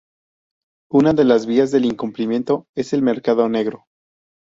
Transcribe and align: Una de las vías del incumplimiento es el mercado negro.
Una 0.89 1.13
de 1.13 1.25
las 1.25 1.45
vías 1.45 1.69
del 1.69 1.85
incumplimiento 1.85 2.65
es 2.75 2.91
el 2.93 3.03
mercado 3.03 3.49
negro. 3.49 3.85